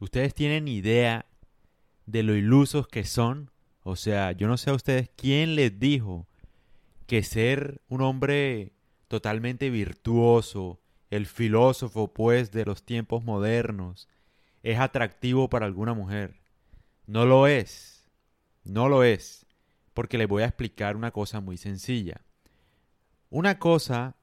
¿Ustedes 0.00 0.34
tienen 0.34 0.68
idea 0.68 1.26
de 2.06 2.22
lo 2.22 2.34
ilusos 2.34 2.86
que 2.86 3.04
son? 3.04 3.50
O 3.82 3.96
sea, 3.96 4.32
yo 4.32 4.46
no 4.46 4.56
sé 4.56 4.70
a 4.70 4.74
ustedes 4.74 5.10
quién 5.16 5.56
les 5.56 5.78
dijo 5.78 6.28
que 7.06 7.22
ser 7.22 7.80
un 7.88 8.02
hombre 8.02 8.72
totalmente 9.08 9.70
virtuoso, 9.70 10.80
el 11.10 11.26
filósofo 11.26 12.12
pues 12.12 12.52
de 12.52 12.64
los 12.64 12.84
tiempos 12.84 13.24
modernos, 13.24 14.08
es 14.62 14.78
atractivo 14.78 15.48
para 15.48 15.66
alguna 15.66 15.94
mujer. 15.94 16.40
No 17.06 17.24
lo 17.24 17.46
es. 17.46 18.08
No 18.64 18.88
lo 18.88 19.02
es. 19.02 19.46
Porque 19.94 20.18
les 20.18 20.28
voy 20.28 20.42
a 20.42 20.46
explicar 20.46 20.94
una 20.94 21.10
cosa 21.10 21.40
muy 21.40 21.56
sencilla. 21.56 22.20
Una 23.30 23.58
cosa 23.58 24.16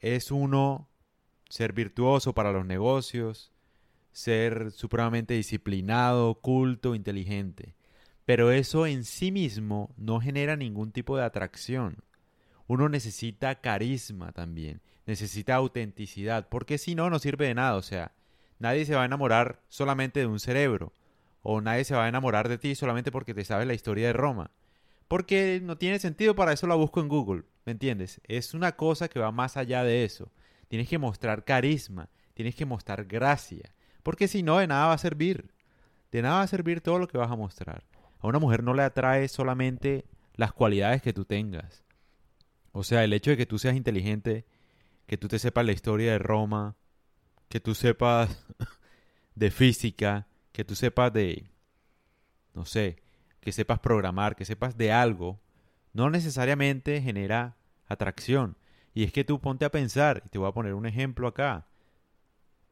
es 0.00 0.30
uno 0.30 0.88
ser 1.48 1.72
virtuoso 1.72 2.32
para 2.32 2.52
los 2.52 2.64
negocios, 2.64 3.51
ser 4.12 4.70
supremamente 4.70 5.34
disciplinado, 5.34 6.34
culto, 6.36 6.94
inteligente. 6.94 7.74
Pero 8.24 8.52
eso 8.52 8.86
en 8.86 9.04
sí 9.04 9.32
mismo 9.32 9.92
no 9.96 10.20
genera 10.20 10.56
ningún 10.56 10.92
tipo 10.92 11.16
de 11.16 11.24
atracción. 11.24 12.04
Uno 12.66 12.88
necesita 12.88 13.60
carisma 13.60 14.32
también, 14.32 14.80
necesita 15.06 15.56
autenticidad, 15.56 16.48
porque 16.48 16.78
si 16.78 16.94
no, 16.94 17.10
no 17.10 17.18
sirve 17.18 17.48
de 17.48 17.54
nada. 17.54 17.74
O 17.74 17.82
sea, 17.82 18.12
nadie 18.58 18.84
se 18.84 18.94
va 18.94 19.02
a 19.02 19.06
enamorar 19.06 19.60
solamente 19.68 20.20
de 20.20 20.26
un 20.26 20.38
cerebro, 20.38 20.92
o 21.42 21.60
nadie 21.60 21.84
se 21.84 21.94
va 21.94 22.04
a 22.04 22.08
enamorar 22.08 22.48
de 22.48 22.58
ti 22.58 22.74
solamente 22.74 23.10
porque 23.10 23.34
te 23.34 23.44
sabes 23.44 23.66
la 23.66 23.74
historia 23.74 24.06
de 24.06 24.12
Roma. 24.12 24.52
Porque 25.08 25.60
no 25.62 25.76
tiene 25.76 25.98
sentido, 25.98 26.34
para 26.34 26.52
eso 26.52 26.66
la 26.66 26.76
busco 26.76 27.00
en 27.00 27.08
Google, 27.08 27.42
¿me 27.66 27.72
entiendes? 27.72 28.20
Es 28.24 28.54
una 28.54 28.76
cosa 28.76 29.08
que 29.08 29.18
va 29.18 29.32
más 29.32 29.56
allá 29.56 29.84
de 29.84 30.04
eso. 30.04 30.32
Tienes 30.68 30.88
que 30.88 30.98
mostrar 30.98 31.44
carisma, 31.44 32.08
tienes 32.34 32.54
que 32.54 32.64
mostrar 32.64 33.04
gracia, 33.04 33.74
porque 34.02 34.28
si 34.28 34.42
no, 34.42 34.58
de 34.58 34.66
nada 34.66 34.86
va 34.86 34.94
a 34.94 34.98
servir. 34.98 35.52
De 36.10 36.22
nada 36.22 36.36
va 36.36 36.42
a 36.42 36.48
servir 36.48 36.80
todo 36.80 36.98
lo 36.98 37.08
que 37.08 37.18
vas 37.18 37.30
a 37.30 37.36
mostrar. 37.36 37.84
A 38.20 38.26
una 38.26 38.38
mujer 38.38 38.62
no 38.62 38.74
le 38.74 38.82
atrae 38.82 39.28
solamente 39.28 40.04
las 40.34 40.52
cualidades 40.52 41.02
que 41.02 41.12
tú 41.12 41.24
tengas. 41.24 41.84
O 42.72 42.84
sea, 42.84 43.04
el 43.04 43.12
hecho 43.12 43.30
de 43.30 43.36
que 43.36 43.46
tú 43.46 43.58
seas 43.58 43.76
inteligente, 43.76 44.44
que 45.06 45.16
tú 45.16 45.28
te 45.28 45.38
sepas 45.38 45.64
la 45.64 45.72
historia 45.72 46.12
de 46.12 46.18
Roma, 46.18 46.76
que 47.48 47.60
tú 47.60 47.74
sepas 47.74 48.46
de 49.34 49.50
física, 49.50 50.26
que 50.52 50.64
tú 50.64 50.74
sepas 50.74 51.12
de, 51.12 51.50
no 52.54 52.64
sé, 52.64 53.02
que 53.40 53.52
sepas 53.52 53.80
programar, 53.80 54.36
que 54.36 54.44
sepas 54.44 54.76
de 54.76 54.92
algo, 54.92 55.40
no 55.92 56.08
necesariamente 56.10 57.02
genera 57.02 57.56
atracción. 57.86 58.56
Y 58.94 59.04
es 59.04 59.12
que 59.12 59.24
tú 59.24 59.40
ponte 59.40 59.64
a 59.64 59.70
pensar, 59.70 60.22
y 60.24 60.28
te 60.28 60.38
voy 60.38 60.48
a 60.48 60.52
poner 60.52 60.74
un 60.74 60.86
ejemplo 60.86 61.26
acá. 61.28 61.66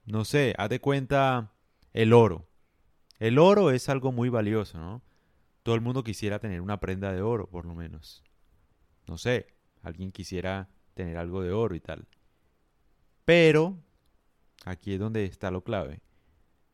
No 0.04 0.24
sé, 0.24 0.54
haz 0.58 0.68
de 0.68 0.80
cuenta 0.80 1.52
el 1.92 2.12
oro. 2.12 2.48
El 3.18 3.38
oro 3.38 3.70
es 3.70 3.88
algo 3.88 4.12
muy 4.12 4.28
valioso, 4.28 4.78
¿no? 4.78 5.02
Todo 5.62 5.74
el 5.74 5.80
mundo 5.82 6.02
quisiera 6.02 6.38
tener 6.38 6.60
una 6.60 6.80
prenda 6.80 7.12
de 7.12 7.22
oro, 7.22 7.48
por 7.48 7.66
lo 7.66 7.74
menos. 7.74 8.24
No 9.06 9.18
sé, 9.18 9.54
alguien 9.82 10.10
quisiera 10.10 10.68
tener 10.94 11.18
algo 11.18 11.42
de 11.42 11.52
oro 11.52 11.74
y 11.74 11.80
tal. 11.80 12.06
Pero, 13.24 13.78
aquí 14.64 14.94
es 14.94 14.98
donde 14.98 15.24
está 15.24 15.50
lo 15.50 15.62
clave. 15.62 16.00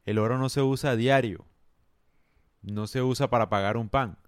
El 0.05 0.19
oro 0.19 0.39
no 0.39 0.49
se 0.49 0.63
usa 0.63 0.91
a 0.91 0.97
diario. 0.97 1.47
No 2.63 2.87
se 2.87 3.03
usa 3.03 3.29
para 3.29 3.49
pagar 3.49 3.77
un 3.77 3.89
pan. 3.89 4.19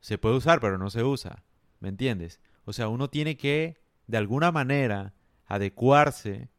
Se 0.00 0.18
puede 0.18 0.36
usar, 0.36 0.60
pero 0.60 0.76
no 0.76 0.90
se 0.90 1.04
usa. 1.04 1.44
¿Me 1.80 1.88
entiendes? 1.88 2.40
O 2.64 2.72
sea, 2.72 2.88
uno 2.88 3.08
tiene 3.08 3.36
que, 3.36 3.80
de 4.06 4.18
alguna 4.18 4.52
manera, 4.52 5.14
adecuarse 5.46 6.50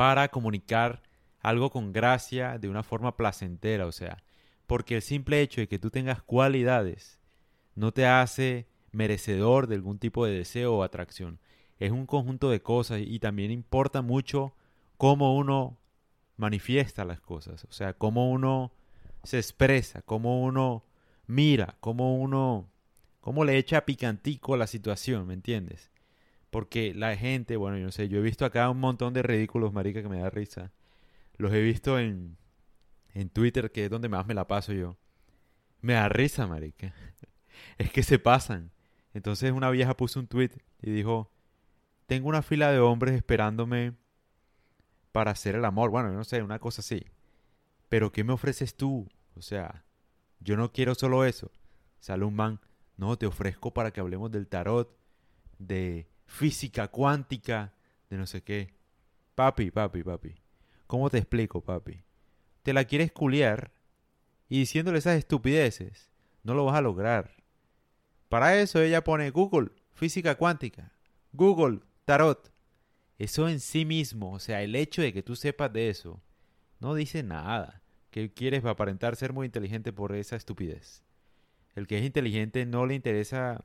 para 0.00 0.28
comunicar 0.28 1.02
algo 1.42 1.68
con 1.68 1.92
gracia 1.92 2.56
de 2.58 2.70
una 2.70 2.82
forma 2.82 3.18
placentera. 3.18 3.84
O 3.84 3.92
sea, 3.92 4.22
porque 4.66 4.94
el 4.94 5.02
simple 5.02 5.42
hecho 5.42 5.60
de 5.60 5.68
que 5.68 5.78
tú 5.78 5.90
tengas 5.90 6.22
cualidades 6.22 7.20
no 7.74 7.92
te 7.92 8.06
hace 8.06 8.66
merecedor 8.92 9.66
de 9.66 9.74
algún 9.74 9.98
tipo 9.98 10.24
de 10.24 10.32
deseo 10.32 10.74
o 10.74 10.82
atracción. 10.84 11.38
Es 11.78 11.90
un 11.92 12.06
conjunto 12.06 12.48
de 12.48 12.62
cosas 12.62 13.02
y 13.04 13.18
también 13.18 13.50
importa 13.50 14.00
mucho 14.00 14.54
cómo 14.96 15.36
uno 15.36 15.76
manifiesta 16.38 17.04
las 17.04 17.20
cosas, 17.20 17.66
o 17.66 17.72
sea, 17.72 17.92
cómo 17.92 18.30
uno 18.30 18.72
se 19.22 19.36
expresa, 19.36 20.00
cómo 20.00 20.42
uno 20.42 20.82
mira, 21.26 21.76
cómo 21.80 22.16
uno, 22.16 22.70
cómo 23.20 23.44
le 23.44 23.58
echa 23.58 23.84
picantico 23.84 24.54
a 24.54 24.56
la 24.56 24.66
situación, 24.66 25.26
¿me 25.26 25.34
entiendes? 25.34 25.90
Porque 26.50 26.94
la 26.94 27.16
gente, 27.16 27.56
bueno, 27.56 27.78
yo 27.78 27.84
no 27.84 27.92
sé, 27.92 28.08
yo 28.08 28.18
he 28.18 28.22
visto 28.22 28.44
acá 28.44 28.68
un 28.70 28.80
montón 28.80 29.14
de 29.14 29.22
ridículos, 29.22 29.72
marica, 29.72 30.02
que 30.02 30.08
me 30.08 30.20
da 30.20 30.30
risa. 30.30 30.72
Los 31.36 31.52
he 31.52 31.60
visto 31.62 31.98
en, 31.98 32.36
en 33.14 33.30
Twitter, 33.30 33.70
que 33.70 33.84
es 33.84 33.90
donde 33.90 34.08
más 34.08 34.26
me 34.26 34.34
la 34.34 34.46
paso 34.46 34.72
yo. 34.72 34.96
Me 35.80 35.94
da 35.94 36.08
risa, 36.08 36.46
marica. 36.46 36.92
es 37.78 37.90
que 37.90 38.02
se 38.02 38.18
pasan. 38.18 38.72
Entonces 39.14 39.52
una 39.52 39.70
vieja 39.70 39.96
puso 39.96 40.20
un 40.20 40.26
tweet 40.26 40.50
y 40.82 40.90
dijo, 40.90 41.32
tengo 42.06 42.28
una 42.28 42.42
fila 42.42 42.70
de 42.72 42.80
hombres 42.80 43.14
esperándome 43.14 43.94
para 45.12 45.30
hacer 45.30 45.54
el 45.54 45.64
amor. 45.64 45.90
Bueno, 45.90 46.10
no 46.12 46.24
sé, 46.24 46.42
una 46.42 46.58
cosa 46.58 46.80
así. 46.80 47.04
Pero 47.88 48.12
¿qué 48.12 48.24
me 48.24 48.32
ofreces 48.32 48.76
tú? 48.76 49.08
O 49.34 49.42
sea, 49.42 49.84
yo 50.40 50.56
no 50.56 50.72
quiero 50.72 50.94
solo 50.94 51.24
eso. 51.24 51.50
Sale 52.00 52.24
un 52.24 52.34
man, 52.34 52.60
no, 52.96 53.16
te 53.16 53.26
ofrezco 53.26 53.72
para 53.72 53.92
que 53.92 54.00
hablemos 54.00 54.30
del 54.30 54.46
tarot, 54.46 54.96
de 55.58 56.08
física 56.30 56.88
cuántica, 56.88 57.74
de 58.08 58.16
no 58.16 58.26
sé 58.26 58.42
qué. 58.42 58.72
Papi, 59.34 59.70
papi, 59.70 60.02
papi. 60.02 60.36
¿Cómo 60.86 61.10
te 61.10 61.18
explico, 61.18 61.60
papi? 61.60 62.04
Te 62.62 62.72
la 62.72 62.84
quieres 62.84 63.12
culiar 63.12 63.72
y 64.48 64.60
diciéndole 64.60 64.98
esas 64.98 65.18
estupideces, 65.18 66.10
no 66.42 66.54
lo 66.54 66.64
vas 66.64 66.76
a 66.76 66.82
lograr. 66.82 67.36
Para 68.28 68.58
eso 68.58 68.80
ella 68.80 69.02
pone 69.04 69.30
Google, 69.30 69.72
física 69.92 70.36
cuántica, 70.36 70.92
Google, 71.32 71.80
tarot. 72.04 72.52
Eso 73.18 73.48
en 73.48 73.60
sí 73.60 73.84
mismo, 73.84 74.32
o 74.32 74.38
sea, 74.38 74.62
el 74.62 74.76
hecho 74.76 75.02
de 75.02 75.12
que 75.12 75.22
tú 75.22 75.36
sepas 75.36 75.72
de 75.72 75.90
eso, 75.90 76.22
no 76.78 76.94
dice 76.94 77.22
nada. 77.22 77.82
Que 78.10 78.32
quieres 78.32 78.64
aparentar 78.64 79.14
ser 79.14 79.32
muy 79.32 79.46
inteligente 79.46 79.92
por 79.92 80.14
esa 80.14 80.36
estupidez. 80.36 81.04
El 81.74 81.86
que 81.86 81.98
es 81.98 82.04
inteligente 82.04 82.66
no 82.66 82.86
le 82.86 82.94
interesa 82.94 83.64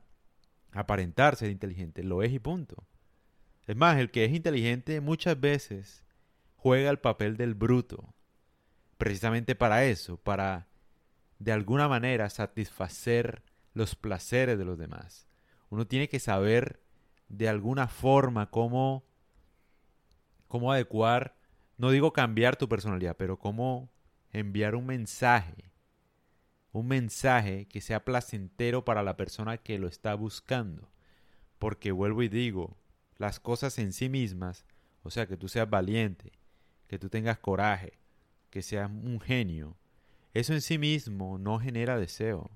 aparentar 0.76 1.36
ser 1.36 1.50
inteligente, 1.50 2.04
lo 2.04 2.22
es 2.22 2.32
y 2.32 2.40
punto. 2.40 2.86
Es 3.66 3.76
más, 3.76 3.98
el 3.98 4.12
que 4.12 4.26
es 4.26 4.34
inteligente 4.34 5.02
muchas 5.02 5.40
veces 5.40 6.04
juega 6.56 6.90
el 6.90 7.00
papel 7.00 7.38
del 7.38 7.56
bruto, 7.56 8.14
precisamente 8.98 9.56
para 9.56 9.86
eso, 9.86 10.18
para 10.18 10.68
de 11.40 11.52
alguna 11.52 11.88
manera 11.88 12.30
satisfacer 12.30 13.44
los 13.74 13.96
placeres 13.96 14.58
de 14.58 14.66
los 14.66 14.78
demás. 14.78 15.28
Uno 15.70 15.88
tiene 15.88 16.08
que 16.08 16.20
saber 16.20 16.82
de 17.28 17.50
alguna 17.50 17.88
forma 17.88 18.50
cómo 18.52 19.04
cómo 20.48 20.72
adecuar, 20.72 21.36
no 21.78 21.90
digo 21.90 22.14
cambiar 22.14 22.56
tu 22.56 22.70
personalidad, 22.70 23.18
pero 23.18 23.38
cómo 23.38 23.90
enviar 24.32 24.76
un 24.76 24.86
mensaje, 24.86 25.65
un 26.76 26.88
mensaje 26.88 27.68
que 27.68 27.80
sea 27.80 28.04
placentero 28.04 28.84
para 28.84 29.02
la 29.02 29.16
persona 29.16 29.58
que 29.58 29.80
lo 29.80 29.88
está 29.88 30.14
buscando. 30.14 30.90
Porque 31.58 31.94
vuelvo 31.94 32.22
y 32.22 32.28
digo, 32.28 32.76
las 33.18 33.40
cosas 33.40 33.80
en 33.80 33.94
sí 33.94 34.10
mismas, 34.10 34.66
o 35.02 35.10
sea, 35.10 35.26
que 35.26 35.38
tú 35.38 35.48
seas 35.48 35.70
valiente, 35.70 36.34
que 36.88 37.00
tú 37.00 37.08
tengas 37.08 37.40
coraje, 37.40 37.94
que 38.50 38.62
seas 38.62 38.92
un 38.92 39.22
genio, 39.22 39.78
eso 40.34 40.54
en 40.54 40.60
sí 40.60 40.78
mismo 40.78 41.38
no 41.38 41.60
genera 41.60 41.98
deseo. 41.98 42.52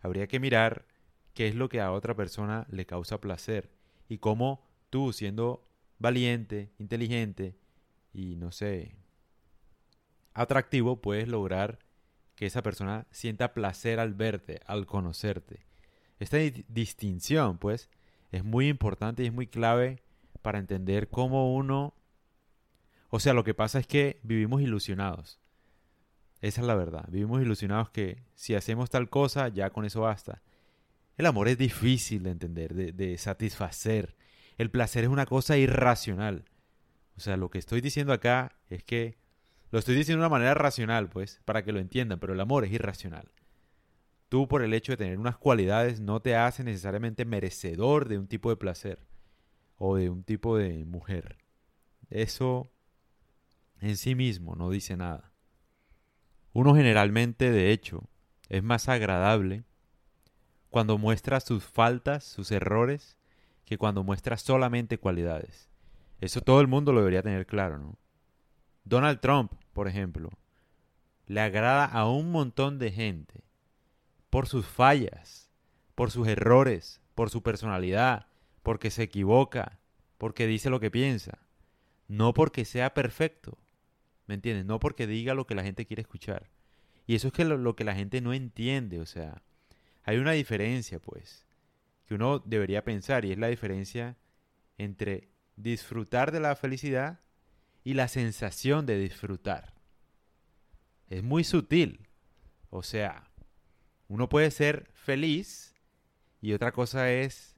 Habría 0.00 0.28
que 0.28 0.38
mirar 0.38 0.86
qué 1.34 1.48
es 1.48 1.56
lo 1.56 1.68
que 1.68 1.80
a 1.80 1.90
otra 1.90 2.14
persona 2.14 2.64
le 2.70 2.86
causa 2.86 3.20
placer 3.20 3.72
y 4.08 4.18
cómo 4.18 4.64
tú, 4.88 5.12
siendo 5.12 5.66
valiente, 5.98 6.70
inteligente 6.78 7.56
y 8.12 8.36
no 8.36 8.52
sé, 8.52 8.94
atractivo, 10.32 11.00
puedes 11.00 11.26
lograr 11.26 11.80
que 12.34 12.46
esa 12.46 12.62
persona 12.62 13.06
sienta 13.10 13.54
placer 13.54 14.00
al 14.00 14.14
verte, 14.14 14.60
al 14.66 14.86
conocerte. 14.86 15.66
Esta 16.18 16.38
distinción, 16.68 17.58
pues, 17.58 17.90
es 18.30 18.44
muy 18.44 18.68
importante 18.68 19.22
y 19.22 19.26
es 19.26 19.32
muy 19.32 19.46
clave 19.46 20.02
para 20.40 20.58
entender 20.58 21.08
cómo 21.08 21.54
uno... 21.54 21.94
O 23.10 23.20
sea, 23.20 23.34
lo 23.34 23.44
que 23.44 23.54
pasa 23.54 23.78
es 23.78 23.86
que 23.86 24.20
vivimos 24.22 24.62
ilusionados. 24.62 25.38
Esa 26.40 26.60
es 26.60 26.66
la 26.66 26.74
verdad. 26.74 27.06
Vivimos 27.08 27.40
ilusionados 27.40 27.90
que 27.90 28.22
si 28.34 28.54
hacemos 28.54 28.90
tal 28.90 29.08
cosa, 29.08 29.48
ya 29.48 29.70
con 29.70 29.84
eso 29.84 30.00
basta. 30.00 30.42
El 31.16 31.26
amor 31.26 31.48
es 31.48 31.58
difícil 31.58 32.24
de 32.24 32.30
entender, 32.30 32.74
de, 32.74 33.18
satisfacer. 33.18 34.16
El 34.58 34.70
placer 34.70 35.04
es 35.04 35.10
una 35.10 35.26
cosa 35.26 35.56
irracional. 35.56 36.44
O 37.16 37.20
sea, 37.20 37.36
lo 37.36 37.50
que 37.50 37.58
estoy 37.58 37.80
diciendo 37.80 38.12
acá 38.12 38.56
es 38.68 38.82
que 38.82 39.18
lo 39.72 39.78
estoy 39.78 39.94
diciendo 39.94 40.20
de 40.20 40.26
una 40.26 40.36
manera 40.36 40.54
racional, 40.54 41.08
pues, 41.08 41.40
para 41.46 41.64
que 41.64 41.72
lo 41.72 41.80
entiendan, 41.80 42.20
pero 42.20 42.34
el 42.34 42.40
amor 42.40 42.64
es 42.64 42.72
irracional. 42.72 43.32
Tú 44.28 44.46
por 44.46 44.62
el 44.62 44.74
hecho 44.74 44.92
de 44.92 44.98
tener 44.98 45.18
unas 45.18 45.38
cualidades 45.38 45.98
no 45.98 46.20
te 46.20 46.36
hace 46.36 46.62
necesariamente 46.62 47.24
merecedor 47.24 48.06
de 48.06 48.18
un 48.18 48.28
tipo 48.28 48.50
de 48.50 48.56
placer 48.56 49.06
o 49.76 49.96
de 49.96 50.10
un 50.10 50.24
tipo 50.24 50.58
de 50.58 50.84
mujer. 50.84 51.38
Eso 52.10 52.70
en 53.80 53.96
sí 53.96 54.14
mismo 54.14 54.56
no 54.56 54.68
dice 54.68 54.96
nada. 54.96 55.32
Uno 56.52 56.74
generalmente, 56.74 57.50
de 57.50 57.72
hecho, 57.72 58.10
es 58.50 58.62
más 58.62 58.90
agradable 58.90 59.64
cuando 60.68 60.98
muestra 60.98 61.40
sus 61.40 61.64
faltas, 61.64 62.24
sus 62.24 62.50
errores, 62.50 63.16
que 63.64 63.78
cuando 63.78 64.04
muestra 64.04 64.36
solamente 64.36 64.98
cualidades. 64.98 65.70
Eso 66.20 66.42
todo 66.42 66.60
el 66.60 66.68
mundo 66.68 66.92
lo 66.92 67.00
debería 67.00 67.22
tener 67.22 67.46
claro, 67.46 67.78
¿no? 67.78 68.01
Donald 68.84 69.20
Trump, 69.20 69.52
por 69.72 69.88
ejemplo, 69.88 70.30
le 71.26 71.40
agrada 71.40 71.84
a 71.84 72.08
un 72.08 72.30
montón 72.30 72.78
de 72.78 72.90
gente 72.90 73.44
por 74.30 74.48
sus 74.48 74.66
fallas, 74.66 75.50
por 75.94 76.10
sus 76.10 76.26
errores, 76.28 77.00
por 77.14 77.30
su 77.30 77.42
personalidad, 77.42 78.26
porque 78.62 78.90
se 78.90 79.04
equivoca, 79.04 79.78
porque 80.18 80.46
dice 80.46 80.70
lo 80.70 80.80
que 80.80 80.90
piensa, 80.90 81.38
no 82.08 82.34
porque 82.34 82.64
sea 82.64 82.94
perfecto, 82.94 83.58
¿me 84.26 84.34
entiendes? 84.34 84.66
No 84.66 84.80
porque 84.80 85.06
diga 85.06 85.34
lo 85.34 85.46
que 85.46 85.54
la 85.54 85.62
gente 85.62 85.86
quiere 85.86 86.02
escuchar. 86.02 86.50
Y 87.06 87.14
eso 87.14 87.28
es 87.28 87.32
que 87.32 87.44
lo, 87.44 87.76
que 87.76 87.84
la 87.84 87.94
gente 87.94 88.20
no 88.20 88.32
entiende, 88.32 89.00
o 89.00 89.06
sea, 89.06 89.42
hay 90.04 90.18
una 90.18 90.32
diferencia, 90.32 90.98
pues, 90.98 91.46
que 92.06 92.14
uno 92.14 92.38
debería 92.40 92.84
pensar, 92.84 93.24
y 93.24 93.32
es 93.32 93.38
la 93.38 93.48
diferencia 93.48 94.16
entre 94.78 95.28
disfrutar 95.56 96.32
de 96.32 96.40
la 96.40 96.56
felicidad 96.56 97.20
y 97.84 97.94
la 97.94 98.08
sensación 98.08 98.86
de 98.86 98.98
disfrutar. 98.98 99.74
Es 101.08 101.22
muy 101.22 101.44
sutil. 101.44 102.08
O 102.70 102.82
sea, 102.82 103.30
uno 104.08 104.28
puede 104.28 104.50
ser 104.50 104.90
feliz 104.94 105.74
y 106.40 106.52
otra 106.52 106.72
cosa 106.72 107.10
es, 107.10 107.56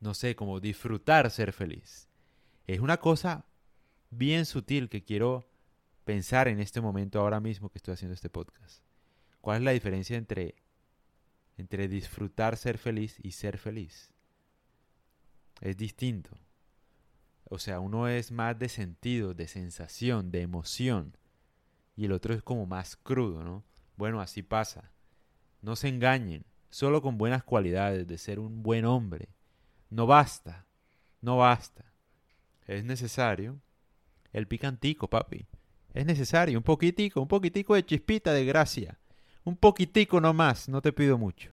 no 0.00 0.14
sé, 0.14 0.36
como 0.36 0.60
disfrutar 0.60 1.30
ser 1.30 1.52
feliz. 1.52 2.08
Es 2.66 2.80
una 2.80 2.98
cosa 2.98 3.46
bien 4.10 4.44
sutil 4.44 4.88
que 4.88 5.04
quiero 5.04 5.48
pensar 6.04 6.48
en 6.48 6.60
este 6.60 6.80
momento 6.80 7.20
ahora 7.20 7.40
mismo 7.40 7.70
que 7.70 7.78
estoy 7.78 7.94
haciendo 7.94 8.14
este 8.14 8.30
podcast. 8.30 8.82
¿Cuál 9.40 9.58
es 9.58 9.62
la 9.62 9.70
diferencia 9.72 10.16
entre, 10.16 10.56
entre 11.56 11.88
disfrutar 11.88 12.56
ser 12.56 12.78
feliz 12.78 13.16
y 13.22 13.32
ser 13.32 13.58
feliz? 13.58 14.12
Es 15.60 15.76
distinto. 15.76 16.30
O 17.48 17.58
sea, 17.58 17.80
uno 17.80 18.08
es 18.08 18.32
más 18.32 18.58
de 18.58 18.68
sentido, 18.68 19.34
de 19.34 19.46
sensación, 19.46 20.30
de 20.30 20.42
emoción. 20.42 21.16
Y 21.94 22.06
el 22.06 22.12
otro 22.12 22.34
es 22.34 22.42
como 22.42 22.66
más 22.66 22.96
crudo, 22.96 23.44
¿no? 23.44 23.64
Bueno, 23.96 24.20
así 24.20 24.42
pasa. 24.42 24.92
No 25.62 25.76
se 25.76 25.88
engañen. 25.88 26.44
Solo 26.68 27.00
con 27.00 27.16
buenas 27.16 27.44
cualidades 27.44 28.06
de 28.06 28.18
ser 28.18 28.40
un 28.40 28.62
buen 28.62 28.84
hombre. 28.84 29.28
No 29.90 30.06
basta. 30.06 30.66
No 31.20 31.38
basta. 31.38 31.84
Es 32.66 32.84
necesario 32.84 33.60
el 34.32 34.46
picantico, 34.48 35.08
papi. 35.08 35.46
Es 35.94 36.04
necesario 36.04 36.58
un 36.58 36.64
poquitico, 36.64 37.22
un 37.22 37.28
poquitico 37.28 37.74
de 37.74 37.86
chispita 37.86 38.32
de 38.32 38.44
gracia. 38.44 38.98
Un 39.44 39.56
poquitico 39.56 40.20
nomás, 40.20 40.68
no 40.68 40.82
te 40.82 40.92
pido 40.92 41.16
mucho. 41.16 41.44